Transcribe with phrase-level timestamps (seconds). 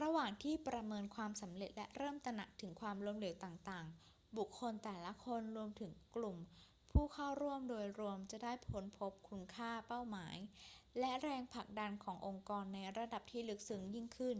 [0.00, 6.36] ระหว่างที่ประเมินความสำเร็จและเริ่มตระหนักถึงความล้มเหลวต่างๆ บุคคลแต่ละคน รวมถึงกลุ่ม
[6.92, 10.36] ผู้เข้าร่วมโดยรวมจะได้ค้นพบคุณค่า เป้าหมาย
[11.00, 14.38] และแรงผลักดันขององค์กรในระดับที่ลึกซึ้งยิ่งขึ้น